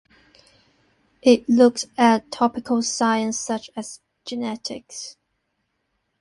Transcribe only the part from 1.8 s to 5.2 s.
at topical science such as genetics.